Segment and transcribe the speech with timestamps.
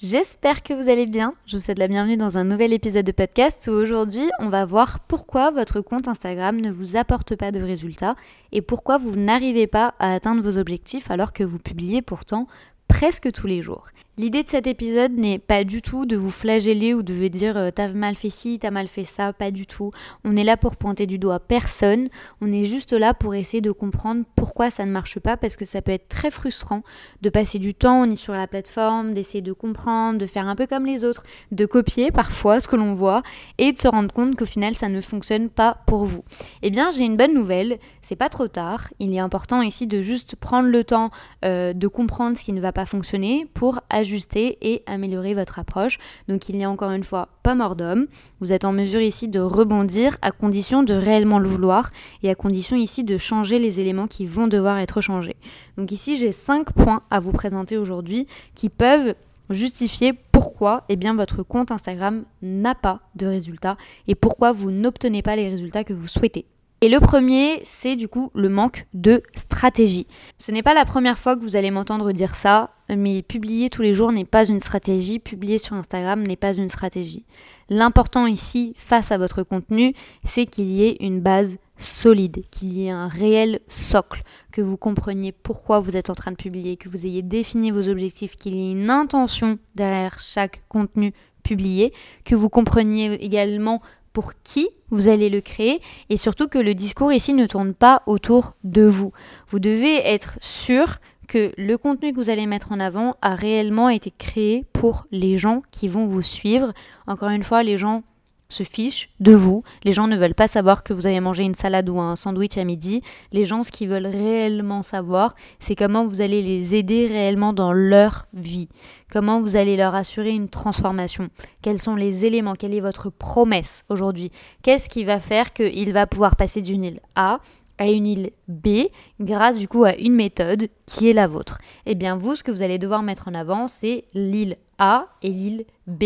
[0.00, 1.34] J'espère que vous allez bien.
[1.44, 4.64] Je vous souhaite la bienvenue dans un nouvel épisode de podcast où aujourd'hui on va
[4.64, 8.14] voir pourquoi votre compte Instagram ne vous apporte pas de résultats
[8.52, 12.46] et pourquoi vous n'arrivez pas à atteindre vos objectifs alors que vous publiez pourtant
[12.88, 13.86] presque tous les jours.
[14.16, 17.56] L'idée de cet épisode n'est pas du tout de vous flageller ou de vous dire
[17.56, 19.92] euh, t'as mal fait ci, t'as mal fait ça, pas du tout.
[20.24, 22.08] On est là pour pointer du doigt personne,
[22.40, 25.64] on est juste là pour essayer de comprendre pourquoi ça ne marche pas parce que
[25.64, 26.82] ça peut être très frustrant
[27.22, 30.56] de passer du temps, on est sur la plateforme, d'essayer de comprendre, de faire un
[30.56, 33.22] peu comme les autres, de copier parfois ce que l'on voit
[33.58, 36.24] et de se rendre compte qu'au final ça ne fonctionne pas pour vous.
[36.62, 40.02] Eh bien j'ai une bonne nouvelle, c'est pas trop tard, il est important ici de
[40.02, 41.10] juste prendre le temps
[41.44, 45.98] euh, de comprendre ce qui ne va pas fonctionner pour ajuster et améliorer votre approche.
[46.28, 48.06] Donc il n'y a encore une fois pas mort d'homme.
[48.40, 51.90] Vous êtes en mesure ici de rebondir à condition de réellement le vouloir
[52.22, 55.36] et à condition ici de changer les éléments qui vont devoir être changés.
[55.76, 59.14] Donc ici j'ai cinq points à vous présenter aujourd'hui qui peuvent
[59.50, 63.76] justifier pourquoi eh bien, votre compte Instagram n'a pas de résultats
[64.06, 66.46] et pourquoi vous n'obtenez pas les résultats que vous souhaitez.
[66.80, 70.06] Et le premier, c'est du coup le manque de stratégie.
[70.38, 73.82] Ce n'est pas la première fois que vous allez m'entendre dire ça, mais publier tous
[73.82, 77.26] les jours n'est pas une stratégie, publier sur Instagram n'est pas une stratégie.
[77.68, 79.92] L'important ici, face à votre contenu,
[80.24, 84.22] c'est qu'il y ait une base solide, qu'il y ait un réel socle,
[84.52, 87.88] que vous compreniez pourquoi vous êtes en train de publier, que vous ayez défini vos
[87.88, 91.92] objectifs, qu'il y ait une intention derrière chaque contenu publié,
[92.24, 93.80] que vous compreniez également
[94.18, 95.80] pour qui vous allez le créer
[96.10, 99.12] et surtout que le discours ici ne tourne pas autour de vous.
[99.48, 100.98] Vous devez être sûr
[101.28, 105.38] que le contenu que vous allez mettre en avant a réellement été créé pour les
[105.38, 106.72] gens qui vont vous suivre.
[107.06, 108.02] Encore une fois, les gens
[108.50, 109.62] se fichent de vous.
[109.84, 112.56] Les gens ne veulent pas savoir que vous avez mangé une salade ou un sandwich
[112.56, 113.02] à midi.
[113.30, 117.74] Les gens, ce qu'ils veulent réellement savoir, c'est comment vous allez les aider réellement dans
[117.74, 118.68] leur vie.
[119.12, 121.28] Comment vous allez leur assurer une transformation.
[121.60, 122.54] Quels sont les éléments?
[122.54, 124.32] Quelle est votre promesse aujourd'hui?
[124.62, 127.40] Qu'est-ce qui va faire qu'il va pouvoir passer d'une île A
[127.76, 128.88] à une île B
[129.20, 131.58] grâce du coup à une méthode qui est la vôtre?
[131.84, 135.30] Eh bien vous, ce que vous allez devoir mettre en avant, c'est l'île A et
[135.30, 136.04] l'île B,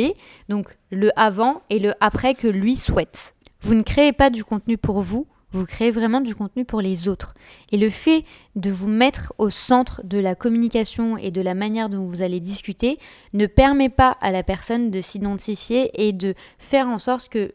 [0.48, 3.34] donc le avant et le après que lui souhaite.
[3.60, 7.08] Vous ne créez pas du contenu pour vous, vous créez vraiment du contenu pour les
[7.08, 7.34] autres.
[7.70, 8.24] Et le fait
[8.56, 12.40] de vous mettre au centre de la communication et de la manière dont vous allez
[12.40, 12.98] discuter
[13.34, 17.52] ne permet pas à la personne de s'identifier et de faire en sorte que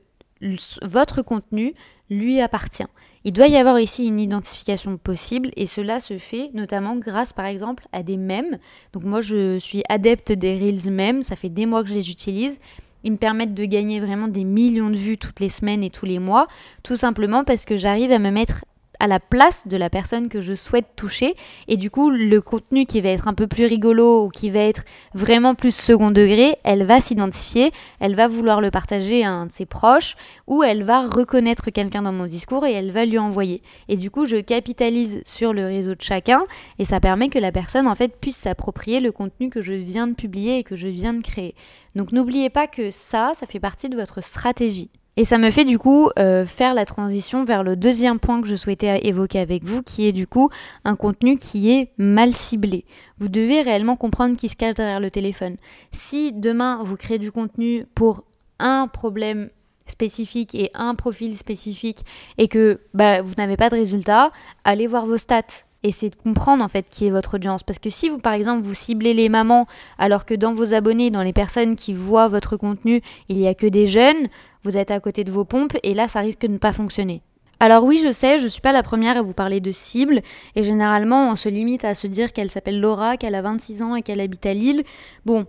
[0.83, 1.73] votre contenu
[2.09, 2.85] lui appartient.
[3.27, 7.45] Il doit y avoir ici une identification possible et cela se fait notamment grâce par
[7.45, 8.57] exemple à des mèmes.
[8.93, 12.09] Donc moi je suis adepte des Reels mèmes, ça fait des mois que je les
[12.09, 12.61] utilise.
[13.03, 16.05] Ils me permettent de gagner vraiment des millions de vues toutes les semaines et tous
[16.05, 16.47] les mois,
[16.83, 18.63] tout simplement parce que j'arrive à me mettre
[18.99, 21.35] à la place de la personne que je souhaite toucher.
[21.67, 24.59] Et du coup, le contenu qui va être un peu plus rigolo ou qui va
[24.59, 29.45] être vraiment plus second degré, elle va s'identifier, elle va vouloir le partager à un
[29.45, 30.15] de ses proches
[30.47, 33.61] ou elle va reconnaître quelqu'un dans mon discours et elle va lui envoyer.
[33.87, 36.43] Et du coup, je capitalise sur le réseau de chacun
[36.79, 40.07] et ça permet que la personne en fait puisse s'approprier le contenu que je viens
[40.07, 41.55] de publier et que je viens de créer.
[41.95, 44.89] Donc n'oubliez pas que ça, ça fait partie de votre stratégie.
[45.17, 48.47] Et ça me fait du coup euh, faire la transition vers le deuxième point que
[48.47, 50.49] je souhaitais évoquer avec vous, qui est du coup
[50.85, 52.85] un contenu qui est mal ciblé.
[53.17, 55.57] Vous devez réellement comprendre qui se cache derrière le téléphone.
[55.91, 58.25] Si demain vous créez du contenu pour
[58.59, 59.49] un problème
[59.87, 62.01] spécifique et un profil spécifique
[62.37, 64.31] et que bah, vous n'avez pas de résultat,
[64.65, 67.63] allez voir vos stats et c'est de comprendre en fait qui est votre audience.
[67.63, 69.67] Parce que si vous par exemple vous ciblez les mamans
[69.97, 73.53] alors que dans vos abonnés, dans les personnes qui voient votre contenu, il n'y a
[73.53, 74.27] que des jeunes,
[74.63, 77.21] vous êtes à côté de vos pompes et là ça risque de ne pas fonctionner.
[77.59, 80.21] Alors oui, je sais, je suis pas la première à vous parler de cible,
[80.55, 83.95] et généralement on se limite à se dire qu'elle s'appelle Laura, qu'elle a 26 ans
[83.95, 84.83] et qu'elle habite à Lille.
[85.25, 85.47] Bon,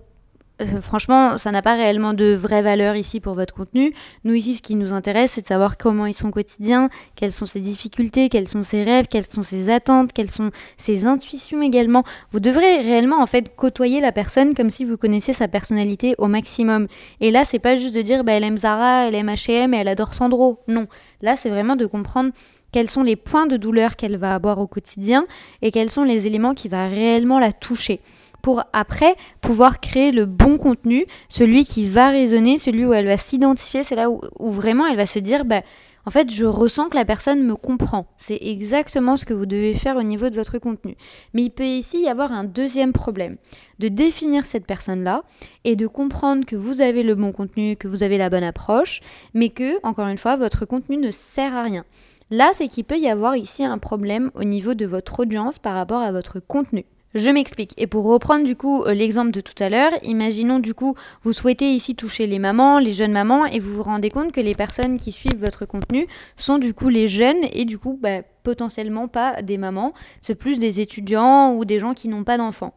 [0.61, 3.95] euh, franchement, ça n'a pas réellement de vraie valeur ici pour votre contenu.
[4.25, 7.33] Nous ici, ce qui nous intéresse, c'est de savoir comment ils sont au quotidien, quelles
[7.33, 11.63] sont ses difficultés, quels sont ses rêves, quelles sont ses attentes, quelles sont ses intuitions
[11.63, 12.03] également.
[12.33, 16.27] Vous devrez réellement en fait côtoyer la personne comme si vous connaissiez sa personnalité au
[16.27, 16.89] maximum.
[17.21, 19.77] Et là, c'est pas juste de dire bah, elle aime Zara, elle aime H&M et
[19.77, 20.61] elle adore Sandro.
[20.67, 20.87] Non,
[21.23, 22.33] là, c'est vraiment de comprendre
[22.73, 25.27] quels sont les points de douleur qu'elle va avoir au quotidien
[25.63, 28.01] et quels sont les éléments qui vont réellement la toucher
[28.43, 33.17] pour après pouvoir créer le bon contenu, celui qui va résonner, celui où elle va
[33.17, 34.21] s'identifier, c'est là où,
[34.51, 35.63] vraiment elle va se dire, bah,
[36.07, 38.07] En fait, je ressens que la personne me comprend.
[38.17, 40.97] C'est exactement ce que vous devez faire au niveau de votre contenu.
[41.35, 43.37] Mais il peut ici y avoir un deuxième problème,
[43.79, 45.25] de définir cette personne-là
[45.65, 49.01] et de comprendre que vous avez le bon contenu, que vous avez la bonne approche,
[49.35, 51.85] mais que, encore une fois, votre contenu ne sert à rien.
[52.31, 55.75] Là, c'est qu'il peut y avoir ici un problème au niveau de votre audience par
[55.75, 56.85] rapport à votre contenu.
[57.15, 57.73] Je m'explique.
[57.79, 61.33] Et pour reprendre du coup euh, l'exemple de tout à l'heure, imaginons du coup vous
[61.33, 64.55] souhaitez ici toucher les mamans, les jeunes mamans, et vous vous rendez compte que les
[64.55, 66.07] personnes qui suivent votre contenu
[66.37, 70.59] sont du coup les jeunes et du coup bah, potentiellement pas des mamans, c'est plus
[70.59, 72.75] des étudiants ou des gens qui n'ont pas d'enfants.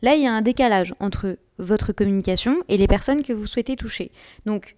[0.00, 3.76] Là il y a un décalage entre votre communication et les personnes que vous souhaitez
[3.76, 4.12] toucher.
[4.46, 4.76] Donc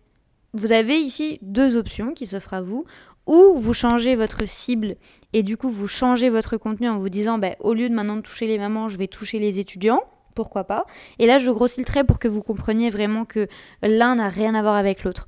[0.52, 2.84] vous avez ici deux options qui s'offrent à vous
[3.26, 4.96] ou vous changez votre cible
[5.32, 8.20] et du coup vous changez votre contenu en vous disant bah, au lieu de maintenant
[8.20, 10.02] toucher les mamans, je vais toucher les étudiants.
[10.34, 10.84] Pourquoi pas?
[11.20, 13.46] Et là, je grossis le trait pour que vous compreniez vraiment que
[13.82, 15.26] l'un n'a rien à voir avec l'autre.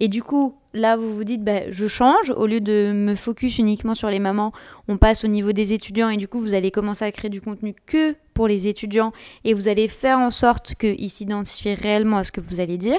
[0.00, 2.30] Et du coup, là, vous vous dites, bah, je change.
[2.30, 4.52] Au lieu de me focus uniquement sur les mamans,
[4.86, 6.08] on passe au niveau des étudiants.
[6.08, 9.12] Et du coup, vous allez commencer à créer du contenu que pour les étudiants.
[9.44, 12.98] Et vous allez faire en sorte qu'ils s'identifient réellement à ce que vous allez dire.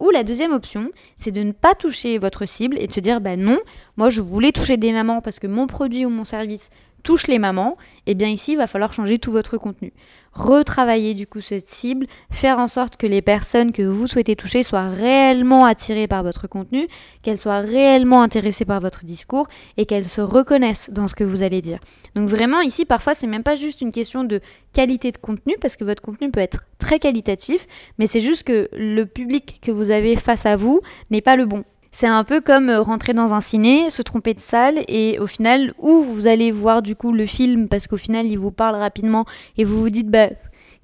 [0.00, 3.20] Ou la deuxième option, c'est de ne pas toucher votre cible et de se dire
[3.20, 3.58] bah non,
[3.98, 6.70] moi je voulais toucher des mamans parce que mon produit ou mon service
[7.00, 7.76] touche les mamans,
[8.06, 9.92] et eh bien ici il va falloir changer tout votre contenu
[10.32, 14.62] retravailler du coup cette cible, faire en sorte que les personnes que vous souhaitez toucher
[14.62, 16.86] soient réellement attirées par votre contenu,
[17.22, 21.42] qu'elles soient réellement intéressées par votre discours et qu'elles se reconnaissent dans ce que vous
[21.42, 21.80] allez dire.
[22.14, 24.40] Donc vraiment ici parfois c'est même pas juste une question de
[24.72, 27.66] qualité de contenu parce que votre contenu peut être très qualitatif,
[27.98, 30.80] mais c'est juste que le public que vous avez face à vous
[31.10, 31.64] n'est pas le bon.
[31.92, 35.26] C'est un peu comme euh, rentrer dans un ciné, se tromper de salle et au
[35.26, 38.76] final, où vous allez voir du coup le film parce qu'au final il vous parle
[38.76, 39.24] rapidement
[39.58, 40.28] et vous vous dites bah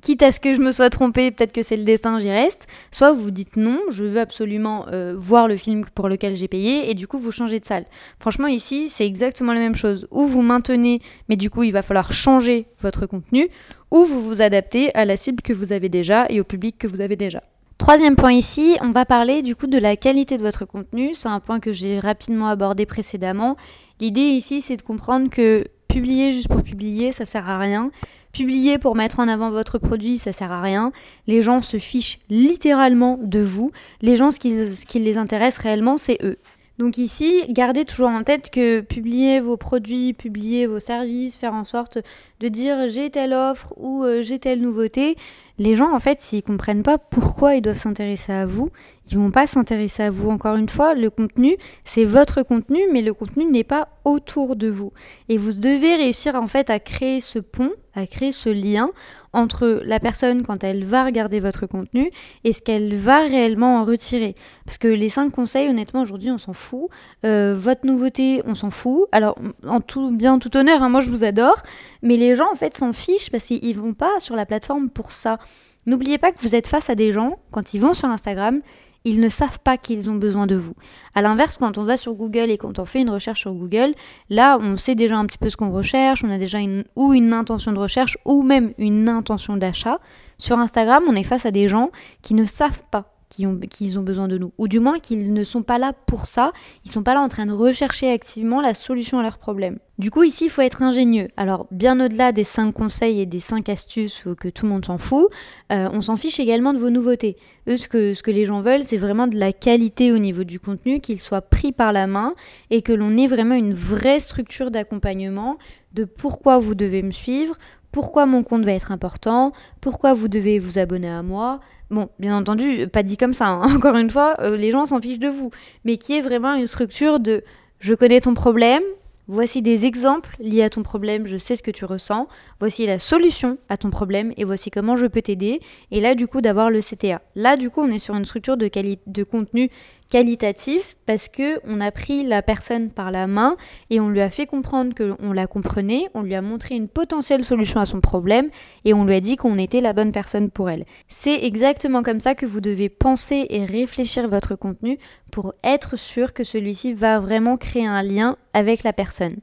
[0.03, 2.67] quitte à ce que je me sois trompé, peut-être que c'est le destin, j'y reste.
[2.91, 6.91] Soit vous dites non, je veux absolument euh, voir le film pour lequel j'ai payé,
[6.91, 7.85] et du coup vous changez de salle.
[8.19, 10.07] Franchement, ici, c'est exactement la même chose.
[10.11, 13.49] Ou vous maintenez, mais du coup il va falloir changer votre contenu,
[13.91, 16.89] ou vous vous adaptez à la cible que vous avez déjà et au public que
[16.89, 17.43] vous avez déjà.
[17.79, 21.15] Troisième point ici, on va parler du coup de la qualité de votre contenu.
[21.15, 23.57] C'est un point que j'ai rapidement abordé précédemment.
[24.01, 27.91] L'idée ici, c'est de comprendre que publier juste pour publier, ça sert à rien.
[28.33, 30.93] Publier pour mettre en avant votre produit, ça sert à rien.
[31.27, 33.71] Les gens se fichent littéralement de vous.
[34.03, 36.39] Les gens, ce qui, les intéresse réellement, c'est eux.
[36.79, 41.65] Donc ici, gardez toujours en tête que publier vos produits, publier vos services, faire en
[41.65, 41.99] sorte
[42.41, 45.17] de dire j'ai telle offre ou euh, j'ai telle nouveauté,
[45.59, 48.69] les gens, en fait, s'ils comprennent pas pourquoi ils doivent s'intéresser à vous,
[49.11, 50.29] ils vont pas s'intéresser à vous.
[50.29, 54.69] Encore une fois, le contenu, c'est votre contenu, mais le contenu n'est pas autour de
[54.69, 54.93] vous.
[55.31, 58.91] Et vous devez réussir, en fait, à créer ce pont, à créer ce lien
[59.33, 62.11] entre la personne quand elle va regarder votre contenu
[62.45, 64.35] et ce qu'elle va réellement en retirer.
[64.65, 66.89] Parce que les cinq conseils, honnêtement, aujourd'hui, on s'en fout.
[67.25, 69.09] Euh, votre nouveauté, on s'en fout.
[69.13, 71.63] Alors, en tout bien, tout honneur, hein, moi, je vous adore,
[72.03, 75.11] mais les gens, en fait, s'en fichent parce qu'ils vont pas sur la plateforme pour
[75.13, 75.39] ça.
[75.87, 78.61] N'oubliez pas que vous êtes face à des gens, quand ils vont sur Instagram,
[79.07, 80.75] ils ne savent pas qu'ils ont besoin de vous.
[81.15, 83.95] À l'inverse, quand on va sur Google et quand on fait une recherche sur Google,
[84.31, 86.59] là, on sait déjà un petit peu ce qu'on recherche, on a déjà
[86.97, 90.01] ou une intention de recherche ou même une intention d'achat.
[90.39, 94.29] Sur Instagram, on est face à des gens qui ne savent pas qu'ils ont, besoin
[94.29, 94.53] de nous.
[94.59, 96.53] Ou du moins qu'ils ne sont pas là pour ça,
[96.85, 99.79] ils sont pas là en train de rechercher activement la solution à leurs problèmes.
[99.99, 101.29] Du coup, ici, il faut être ingénieux.
[101.39, 104.99] Alors, bien au-delà des 5 conseils et des 5 astuces que tout le monde s'en
[104.99, 105.29] fout,
[105.73, 107.37] euh, on s'en fiche également de vos nouveautés.
[107.67, 110.45] Eux, ce que, ce que les gens veulent, c'est vraiment de la qualité au niveau
[110.45, 112.35] du contenu, qu'il soit pris par la main
[112.71, 115.57] et que l'on ait vraiment une vraie structure d'accompagnement
[115.95, 117.57] de pourquoi vous devez me suivre,
[117.91, 122.37] pourquoi mon compte va être important, pourquoi vous devez vous abonner à moi, Bon, bien
[122.37, 123.63] entendu, pas dit comme ça, hein.
[123.77, 125.51] encore une fois, euh, les gens s'en fichent de vous,
[125.85, 127.45] mais qui est vraiment une structure de
[127.79, 128.83] je connais ton problème,
[129.29, 132.27] voici des exemples liés à ton problème, je sais ce que tu ressens,
[132.59, 135.61] voici la solution à ton problème et voici comment je peux t'aider.
[135.91, 137.21] Et là, du coup, d'avoir le CTA.
[137.35, 138.69] Là, du coup, on est sur une structure de,
[139.07, 139.71] de contenu
[140.11, 143.57] qualitatif parce que on a pris la personne par la main
[143.91, 147.45] et on lui a fait comprendre qu'on la comprenait, on lui a montré une potentielle
[147.45, 148.51] solution à son problème
[148.85, 150.85] et on lui a dit qu'on était la bonne personne pour elle.
[151.09, 154.99] C'est exactement comme ça que vous devez penser et réfléchir votre contenu
[155.31, 159.37] pour être sûr que celui-ci va vraiment créer un lien avec la personne.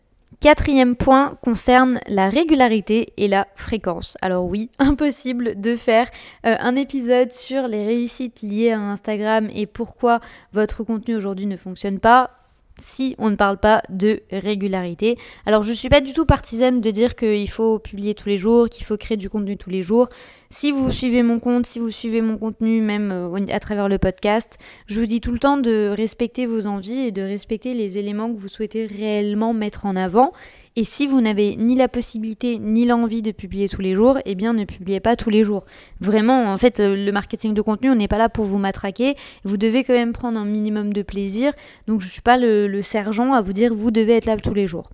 [0.43, 4.17] Quatrième point concerne la régularité et la fréquence.
[4.21, 6.09] Alors oui, impossible de faire
[6.45, 10.19] euh, un épisode sur les réussites liées à Instagram et pourquoi
[10.51, 12.31] votre contenu aujourd'hui ne fonctionne pas
[12.77, 15.17] si on ne parle pas de régularité.
[15.45, 18.38] Alors je ne suis pas du tout partisane de dire qu'il faut publier tous les
[18.38, 20.09] jours, qu'il faut créer du contenu tous les jours.
[20.55, 23.98] Si vous suivez mon compte, si vous suivez mon contenu, même euh, à travers le
[23.98, 27.98] podcast, je vous dis tout le temps de respecter vos envies et de respecter les
[27.98, 30.31] éléments que vous souhaitez réellement mettre en avant.
[30.75, 34.36] Et si vous n'avez ni la possibilité ni l'envie de publier tous les jours, eh
[34.36, 35.65] bien ne publiez pas tous les jours.
[36.01, 39.15] Vraiment, en fait, euh, le marketing de contenu, on n'est pas là pour vous matraquer.
[39.43, 41.51] Vous devez quand même prendre un minimum de plaisir.
[41.88, 44.38] Donc je ne suis pas le, le sergent à vous dire vous devez être là
[44.38, 44.91] tous les jours.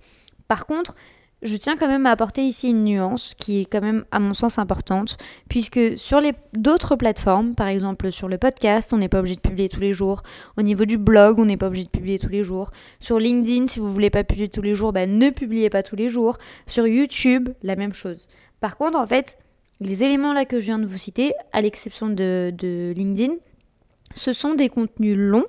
[0.48, 0.96] Par contre,
[1.42, 4.34] je tiens quand même à apporter ici une nuance qui est quand même à mon
[4.34, 5.16] sens importante,
[5.48, 9.40] puisque sur les d'autres plateformes, par exemple sur le podcast, on n'est pas obligé de
[9.40, 10.22] publier tous les jours.
[10.58, 12.70] Au niveau du blog, on n'est pas obligé de publier tous les jours.
[13.00, 15.96] Sur LinkedIn, si vous voulez pas publier tous les jours, ben, ne publiez pas tous
[15.96, 16.36] les jours.
[16.66, 18.28] Sur YouTube, la même chose.
[18.60, 19.38] Par contre, en fait,
[19.80, 23.34] les éléments là que je viens de vous citer, à l'exception de, de LinkedIn,
[24.14, 25.46] ce sont des contenus longs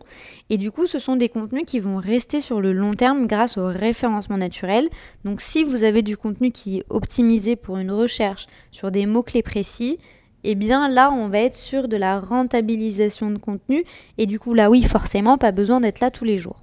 [0.50, 3.58] et du coup ce sont des contenus qui vont rester sur le long terme grâce
[3.58, 4.90] au référencement naturel.
[5.26, 9.42] Donc si vous avez du contenu qui est optimisé pour une recherche sur des mots-clés
[9.42, 9.98] précis,
[10.44, 13.84] eh bien là on va être sur de la rentabilisation de contenu
[14.18, 16.58] et du coup là oui forcément pas besoin d'être là tous les jours.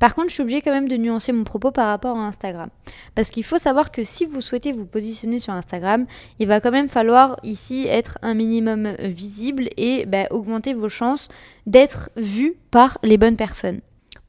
[0.00, 2.70] Par contre, je suis obligée quand même de nuancer mon propos par rapport à Instagram.
[3.14, 6.06] Parce qu'il faut savoir que si vous souhaitez vous positionner sur Instagram,
[6.40, 11.28] il va quand même falloir ici être un minimum visible et bah, augmenter vos chances
[11.66, 13.80] d'être vu par les bonnes personnes.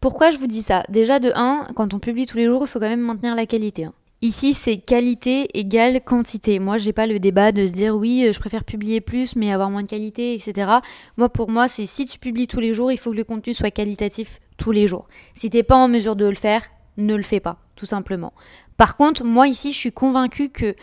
[0.01, 0.83] Pourquoi je vous dis ça?
[0.89, 3.45] Déjà de 1, quand on publie tous les jours, il faut quand même maintenir la
[3.45, 3.85] qualité.
[3.85, 3.93] Hein.
[4.23, 6.59] Ici, c'est qualité égale quantité.
[6.59, 9.71] Moi, j'ai pas le débat de se dire oui, je préfère publier plus mais avoir
[9.71, 10.69] moins de qualité, etc.
[11.17, 13.55] Moi, pour moi, c'est si tu publies tous les jours, il faut que le contenu
[13.55, 15.07] soit qualitatif tous les jours.
[15.33, 16.61] Si t'es pas en mesure de le faire,
[16.97, 18.31] ne le fais pas, tout simplement.
[18.77, 20.75] Par contre, moi ici, je suis convaincue que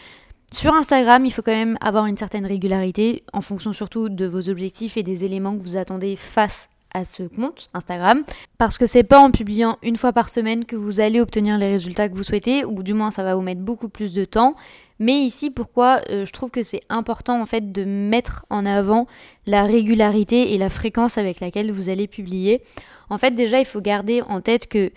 [0.52, 4.48] sur Instagram, il faut quand même avoir une certaine régularité en fonction surtout de vos
[4.48, 6.70] objectifs et des éléments que vous attendez face
[7.04, 8.22] ce compte Instagram
[8.58, 11.70] parce que c'est pas en publiant une fois par semaine que vous allez obtenir les
[11.70, 14.54] résultats que vous souhaitez ou du moins ça va vous mettre beaucoup plus de temps.
[14.98, 19.06] Mais ici pourquoi euh, je trouve que c'est important en fait de mettre en avant
[19.46, 22.62] la régularité et la fréquence avec laquelle vous allez publier.
[23.10, 24.90] En fait déjà il faut garder en tête que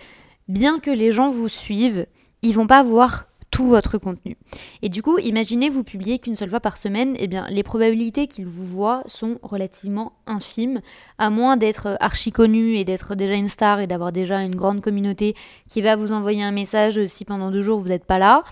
[0.48, 2.06] bien que les gens vous suivent
[2.42, 4.38] ils vont pas voir tout votre contenu.
[4.82, 8.28] Et du coup, imaginez vous publiez qu'une seule fois par semaine, eh bien les probabilités
[8.28, 10.82] qu'ils vous voient sont relativement infimes,
[11.18, 14.82] à moins d'être archi connu et d'être déjà une star et d'avoir déjà une grande
[14.82, 15.36] communauté
[15.68, 18.44] qui va vous envoyer un message si pendant deux jours vous n'êtes pas là.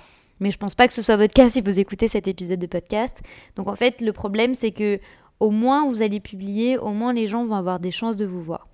[0.41, 2.67] Mais je pense pas que ce soit votre cas si vous écoutez cet épisode de
[2.67, 3.21] podcast.
[3.55, 4.99] Donc en fait, le problème c'est que
[5.39, 8.43] au moins vous allez publier, au moins les gens vont avoir des chances de vous
[8.43, 8.67] voir.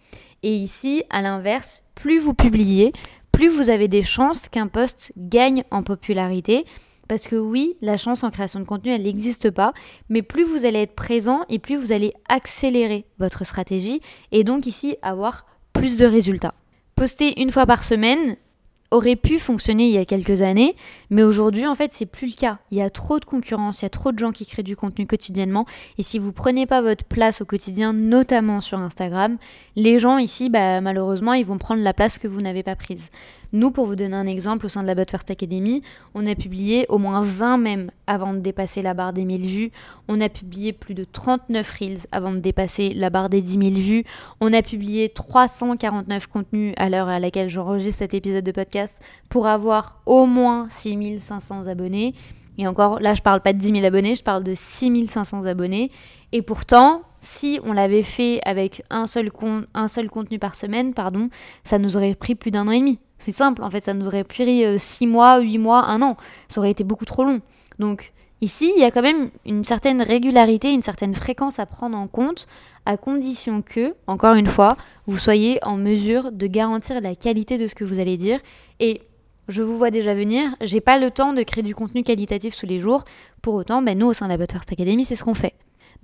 [0.43, 2.91] Et ici, à l'inverse, plus vous publiez,
[3.35, 6.65] plus vous avez des chances qu'un post gagne en popularité.
[7.09, 9.73] Parce que oui, la chance en création de contenu, elle n'existe pas,
[10.07, 13.99] mais plus vous allez être présent et plus vous allez accélérer votre stratégie
[14.31, 16.55] et donc ici avoir plus de résultats.
[16.95, 18.37] Poster une fois par semaine,
[18.95, 20.75] aurait pu fonctionner il y a quelques années,
[21.09, 22.59] mais aujourd'hui en fait c'est plus le cas.
[22.71, 24.75] Il y a trop de concurrence, il y a trop de gens qui créent du
[24.75, 25.65] contenu quotidiennement,
[25.97, 29.37] et si vous prenez pas votre place au quotidien, notamment sur Instagram,
[29.75, 33.09] les gens ici, bah, malheureusement, ils vont prendre la place que vous n'avez pas prise.
[33.53, 35.81] Nous, pour vous donner un exemple, au sein de la But First Academy,
[36.13, 39.71] on a publié au moins 20 même avant de dépasser la barre des 1000 vues.
[40.07, 43.63] On a publié plus de 39 reels avant de dépasser la barre des 10 000
[43.75, 44.03] vues.
[44.41, 49.47] On a publié 349 contenus à l'heure à laquelle j'enregistre cet épisode de podcast pour
[49.47, 52.13] avoir au moins 6500 abonnés.
[52.57, 55.91] Et encore, là, je parle pas de 10 000 abonnés, je parle de 6500 abonnés.
[56.31, 59.29] Et pourtant, si on l'avait fait avec un seul,
[59.73, 61.29] un seul contenu par semaine, pardon,
[61.63, 62.99] ça nous aurait pris plus d'un an et demi.
[63.19, 66.17] C'est simple, en fait, ça nous aurait pris 6 euh, mois, 8 mois, 1 an.
[66.49, 67.41] Ça aurait été beaucoup trop long.
[67.79, 71.97] Donc ici, il y a quand même une certaine régularité, une certaine fréquence à prendre
[71.97, 72.47] en compte,
[72.85, 77.67] à condition que, encore une fois, vous soyez en mesure de garantir la qualité de
[77.67, 78.39] ce que vous allez dire.
[78.79, 79.01] Et
[79.47, 82.65] je vous vois déjà venir, j'ai pas le temps de créer du contenu qualitatif tous
[82.65, 83.03] les jours.
[83.41, 85.53] Pour autant, ben, nous, au sein de la Butterfast Academy, c'est ce qu'on fait.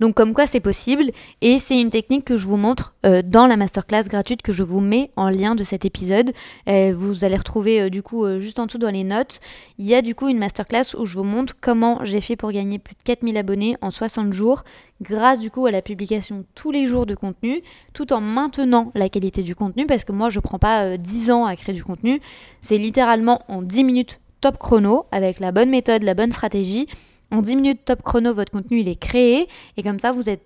[0.02, 3.46] Donc comme quoi c'est possible et c'est une technique que je vous montre euh, dans
[3.46, 6.32] la masterclass gratuite que je vous mets en lien de cet épisode.
[6.68, 9.38] Euh, vous allez retrouver euh, du coup juste en dessous dans les notes.
[9.78, 12.50] Il y a du coup une masterclass où je vous montre comment j'ai fait pour
[12.50, 14.64] gagner plus de 4000 abonnés en 60 jours
[15.02, 19.08] grâce du coup à la publication tous les jours de contenu tout en maintenant la
[19.08, 22.20] qualité du contenu parce que moi je prends pas 10 ans à créer du contenu.
[22.60, 26.88] C'est littéralement en 10 minutes top chrono avec la bonne méthode, la bonne stratégie
[27.32, 30.42] en 10 minutes top chrono, votre contenu est créé et comme ça vous êtes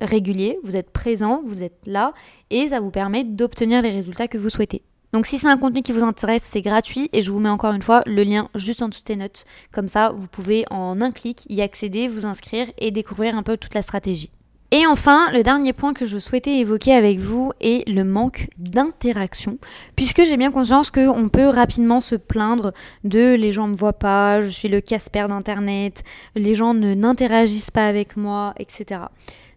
[0.00, 2.14] régulier, vous êtes présent, vous êtes là
[2.48, 4.82] et ça vous permet d'obtenir les résultats que vous souhaitez.
[5.12, 7.74] Donc si c'est un contenu qui vous intéresse, c'est gratuit et je vous mets encore
[7.74, 9.44] une fois le lien juste en dessous des notes.
[9.72, 13.56] Comme ça, vous pouvez en un clic y accéder, vous inscrire et découvrir un peu
[13.56, 14.30] toute la stratégie.
[14.72, 19.58] Et enfin, le dernier point que je souhaitais évoquer avec vous est le manque d'interaction,
[19.96, 22.72] puisque j'ai bien conscience qu'on peut rapidement se plaindre
[23.02, 26.04] de les gens ne me voient pas, je suis le Casper d'internet,
[26.36, 29.00] les gens ne n'interagissent pas avec moi, etc.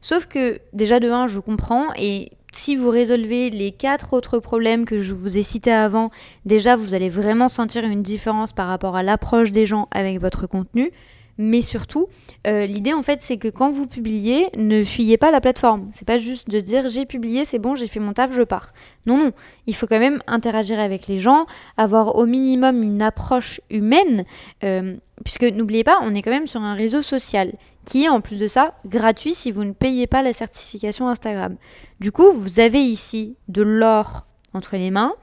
[0.02, 4.86] Sauf que déjà de 1, je comprends et si vous résolvez les quatre autres problèmes
[4.86, 6.10] que je vous ai cités avant,
[6.46, 10.48] déjà vous allez vraiment sentir une différence par rapport à l'approche des gens avec votre
[10.48, 10.92] contenu.
[11.38, 12.08] Mais surtout,
[12.46, 15.90] euh, l'idée en fait, c'est que quand vous publiez, ne fuyez pas la plateforme.
[15.94, 18.72] C'est pas juste de dire j'ai publié, c'est bon, j'ai fait mon taf, je pars.
[19.08, 19.32] Non, non,
[19.66, 24.26] il faut quand même interagir avec les gens, avoir au minimum une approche humaine,
[24.64, 27.54] euh, puisque n'oubliez pas, on est quand même sur un réseau social
[27.86, 31.56] qui est en plus de ça gratuit si vous ne payez pas la certification Instagram.
[32.00, 35.14] Du coup, vous avez ici de l'or entre les mains.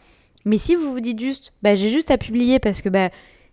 [0.45, 3.11] Mais si vous vous dites juste, bah, j'ai juste à publier parce que bah,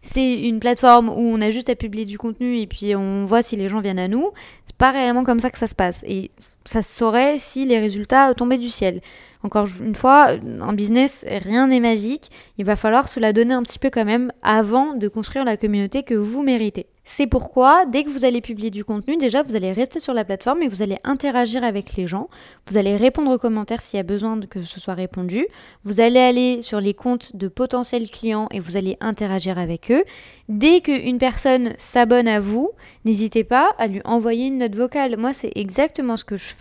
[0.08, 3.42] c'est une plateforme où on a juste à publier du contenu et puis on voit
[3.42, 4.32] si les gens viennent à nous.
[4.66, 6.04] C'est pas réellement comme ça que ça se passe.
[6.08, 6.32] Et
[6.68, 9.02] ça se saurait si les résultats tombaient du ciel.
[9.44, 10.32] Encore une fois,
[10.62, 12.30] en business, rien n'est magique.
[12.58, 15.58] Il va falloir se la donner un petit peu quand même avant de construire la
[15.58, 16.88] communauté que vous méritez.
[17.10, 20.26] C'est pourquoi, dès que vous allez publier du contenu, déjà, vous allez rester sur la
[20.26, 22.28] plateforme et vous allez interagir avec les gens.
[22.68, 25.48] Vous allez répondre aux commentaires s'il y a besoin que ce soit répondu.
[25.86, 30.04] Vous allez aller sur les comptes de potentiels clients et vous allez interagir avec eux.
[30.50, 32.72] Dès qu'une personne s'abonne à vous,
[33.06, 35.16] n'hésitez pas à lui envoyer une note vocale.
[35.16, 36.54] Moi, c'est exactement ce que je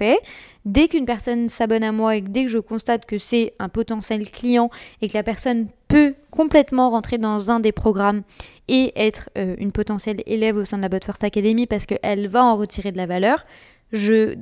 [0.65, 4.29] Dès qu'une personne s'abonne à moi et dès que je constate que c'est un potentiel
[4.31, 8.23] client et que la personne peut complètement rentrer dans un des programmes
[8.67, 12.26] et être euh, une potentielle élève au sein de la Bot First Academy parce qu'elle
[12.26, 13.45] va en retirer de la valeur,
[13.93, 14.35] je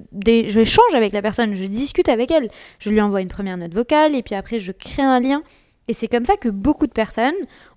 [0.65, 4.15] change avec la personne, je discute avec elle, je lui envoie une première note vocale
[4.15, 5.43] et puis après je crée un lien.
[5.87, 7.35] Et c'est comme ça que beaucoup de personnes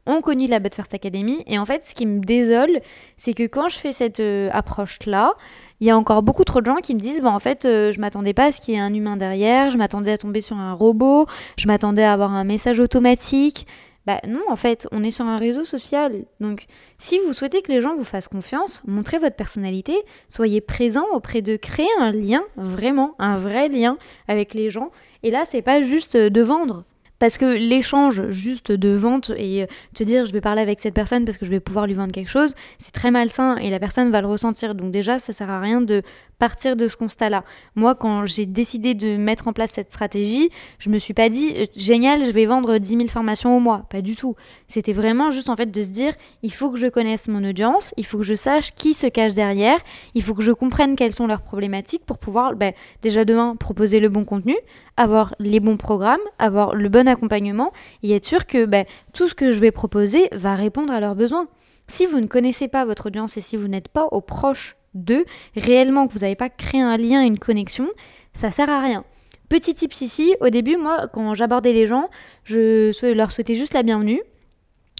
[0.07, 1.43] ont connu la Bot First Academy.
[1.47, 2.79] Et en fait, ce qui me désole,
[3.17, 5.33] c'est que quand je fais cette euh, approche-là,
[5.79, 7.91] il y a encore beaucoup trop de gens qui me disent, bon, en fait, euh,
[7.91, 10.41] je m'attendais pas à ce qu'il y ait un humain derrière, je m'attendais à tomber
[10.41, 13.67] sur un robot, je m'attendais à avoir un message automatique.
[14.07, 16.23] Bah non, en fait, on est sur un réseau social.
[16.39, 16.65] Donc,
[16.97, 19.93] si vous souhaitez que les gens vous fassent confiance, montrez votre personnalité,
[20.29, 23.97] soyez présent auprès de créer un lien, vraiment, un vrai lien
[24.29, 24.91] avec les gens.
[25.23, 26.85] Et là, c'est pas juste de vendre.
[27.19, 30.93] Parce que l'échange juste de vente et euh, te dire je vais parler avec cette
[30.93, 33.79] personne parce que je vais pouvoir lui vendre quelque chose, c'est très malsain et la
[33.79, 34.75] personne va le ressentir.
[34.75, 36.01] Donc déjà, ça sert à rien de
[36.39, 37.43] partir de ce constat-là.
[37.75, 41.53] Moi, quand j'ai décidé de mettre en place cette stratégie, je me suis pas dit
[41.55, 43.85] euh, génial, je vais vendre 10 000 formations au mois.
[43.89, 44.35] Pas du tout.
[44.67, 47.93] C'était vraiment juste en fait de se dire il faut que je connaisse mon audience,
[47.97, 49.79] il faut que je sache qui se cache derrière,
[50.13, 52.71] il faut que je comprenne quelles sont leurs problématiques pour pouvoir bah,
[53.01, 54.55] déjà demain proposer le bon contenu,
[54.95, 57.71] avoir les bons programmes, avoir le bon accompagnement
[58.03, 61.15] et être sûr que bah, tout ce que je vais proposer va répondre à leurs
[61.15, 61.47] besoins.
[61.87, 65.25] Si vous ne connaissez pas votre audience et si vous n'êtes pas au proche d'eux,
[65.55, 67.87] réellement que vous n'avez pas créé un lien, une connexion,
[68.33, 69.03] ça sert à rien.
[69.49, 72.09] Petit tips ici, au début, moi, quand j'abordais les gens,
[72.43, 74.21] je leur souhaitais juste la bienvenue.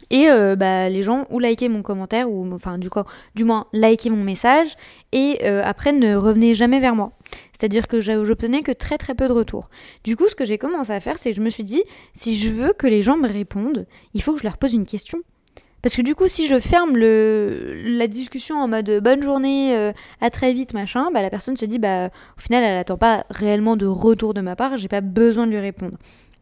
[0.09, 3.01] Et euh, bah, les gens ou likaient mon commentaire, ou enfin du, coup,
[3.35, 4.75] du moins likaient mon message,
[5.11, 7.11] et euh, après ne revenaient jamais vers moi.
[7.51, 9.69] C'est-à-dire que j'obtenais que très très peu de retours.
[10.05, 11.83] Du coup, ce que j'ai commencé à faire, c'est que je me suis dit,
[12.13, 14.85] si je veux que les gens me répondent, il faut que je leur pose une
[14.85, 15.19] question.
[15.87, 19.93] Parce que du coup, si je ferme le, la discussion en mode bonne journée, euh,
[20.19, 23.25] à très vite, machin, bah, la personne se dit, bah, au final, elle n'attend pas
[23.29, 25.93] réellement de retour de ma part, j'ai pas besoin de lui répondre.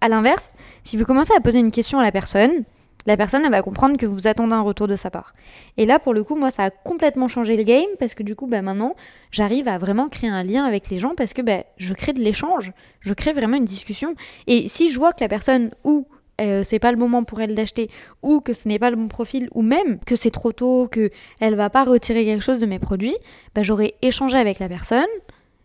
[0.01, 0.53] À l'inverse,
[0.83, 2.63] si vous commencez à poser une question à la personne,
[3.05, 5.35] la personne va comprendre que vous attendez un retour de sa part.
[5.77, 8.35] Et là, pour le coup, moi, ça a complètement changé le game parce que du
[8.35, 8.95] coup, bah, maintenant,
[9.29, 12.19] j'arrive à vraiment créer un lien avec les gens parce que bah, je crée de
[12.19, 14.15] l'échange, je crée vraiment une discussion.
[14.47, 16.07] Et si je vois que la personne ou
[16.41, 17.89] euh, c'est pas le moment pour elle d'acheter
[18.21, 21.09] ou que ce n'est pas le bon profil ou même que c'est trop tôt, que
[21.39, 23.15] elle va pas retirer quelque chose de mes produits,
[23.53, 25.05] bah, j'aurais échangé avec la personne,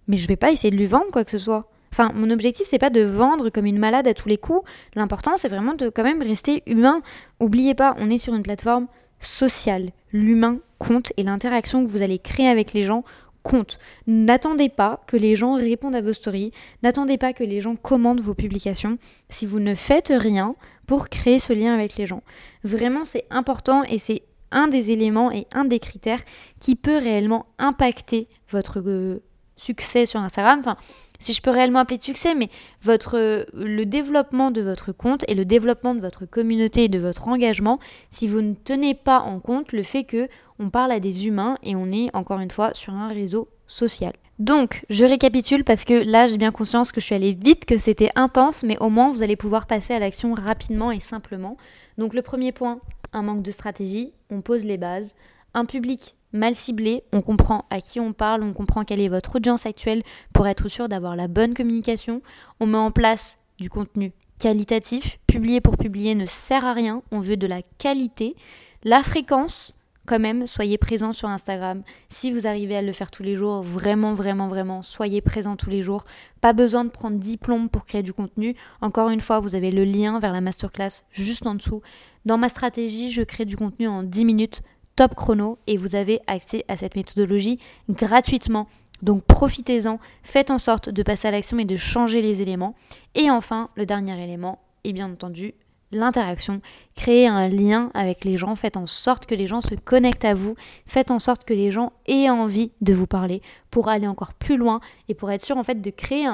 [0.07, 1.69] mais je vais pas essayer de lui vendre quoi que ce soit.
[1.93, 4.63] Enfin, mon objectif c'est pas de vendre comme une malade à tous les coups.
[4.95, 7.03] L'important c'est vraiment de quand même rester humain.
[7.41, 8.87] Oubliez pas, on est sur une plateforme
[9.21, 9.91] sociale.
[10.13, 13.05] L'humain compte et l'interaction que vous allez créer avec les gens
[13.43, 13.79] compte.
[14.07, 18.21] N'attendez pas que les gens répondent à vos stories, n'attendez pas que les gens commandent
[18.21, 18.99] vos publications
[19.29, 20.55] si vous ne faites rien
[20.87, 22.23] pour créer ce lien avec les gens.
[22.65, 26.23] Vraiment, c'est important et c'est un des éléments et un des critères
[26.59, 29.23] qui peut réellement impacter votre euh,
[29.57, 30.59] succès sur Instagram.
[30.59, 30.77] Enfin,
[31.19, 32.49] si je peux réellement appeler de succès, mais
[32.83, 37.29] votre, le développement de votre compte et le développement de votre communauté et de votre
[37.29, 40.29] engagement, si vous ne tenez pas en compte le fait que
[40.61, 44.13] on parle à des humains et on est encore une fois sur un réseau social.
[44.39, 47.79] Donc, je récapitule parce que là, j'ai bien conscience que je suis allée vite, que
[47.79, 51.57] c'était intense, mais au moins, vous allez pouvoir passer à l'action rapidement et simplement.
[51.99, 52.81] Donc, le premier point,
[53.13, 55.15] un manque de stratégie, on pose les bases.
[55.53, 59.37] Un public mal ciblé, on comprend à qui on parle, on comprend quelle est votre
[59.37, 62.23] audience actuelle pour être sûr d'avoir la bonne communication.
[62.61, 65.19] On met en place du contenu qualitatif.
[65.27, 68.37] Publier pour publier ne sert à rien, on veut de la qualité.
[68.85, 69.75] La fréquence,
[70.11, 71.85] quand même, soyez présent sur Instagram.
[72.09, 75.71] Si vous arrivez à le faire tous les jours, vraiment, vraiment, vraiment, soyez présent tous
[75.71, 76.05] les jours.
[76.41, 78.57] Pas besoin de prendre diplôme pour créer du contenu.
[78.81, 81.81] Encore une fois, vous avez le lien vers la masterclass juste en dessous.
[82.25, 84.63] Dans ma stratégie, je crée du contenu en 10 minutes,
[84.97, 88.67] top chrono, et vous avez accès à cette méthodologie gratuitement.
[89.03, 92.75] Donc profitez-en, faites en sorte de passer à l'action et de changer les éléments.
[93.15, 95.55] Et enfin, le dernier élément, et bien entendu,
[95.93, 96.61] l'interaction,
[96.95, 100.35] créer un lien avec les gens, faites en sorte que les gens se connectent à
[100.35, 100.55] vous,
[100.87, 104.57] faites en sorte que les gens aient envie de vous parler pour aller encore plus
[104.57, 106.27] loin et pour être sûr en fait de créer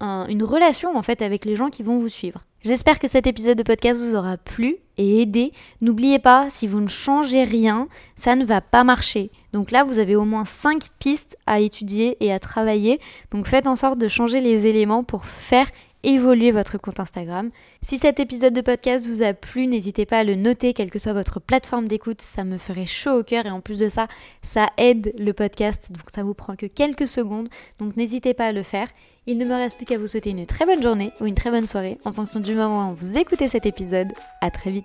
[0.00, 2.44] une relation en fait avec les gens qui vont vous suivre.
[2.62, 5.52] J'espère que cet épisode de podcast vous aura plu et aidé.
[5.80, 9.30] N'oubliez pas, si vous ne changez rien, ça ne va pas marcher.
[9.52, 12.98] Donc là, vous avez au moins 5 pistes à étudier et à travailler.
[13.30, 15.68] Donc faites en sorte de changer les éléments pour faire
[16.06, 17.50] évoluer votre compte Instagram.
[17.82, 21.00] Si cet épisode de podcast vous a plu, n'hésitez pas à le noter, quelle que
[21.00, 24.06] soit votre plateforme d'écoute, ça me ferait chaud au cœur et en plus de ça,
[24.40, 27.48] ça aide le podcast, donc ça vous prend que quelques secondes,
[27.80, 28.88] donc n'hésitez pas à le faire.
[29.26, 31.50] Il ne me reste plus qu'à vous souhaiter une très bonne journée ou une très
[31.50, 34.12] bonne soirée en fonction du moment où vous écoutez cet épisode.
[34.40, 34.84] À très vite.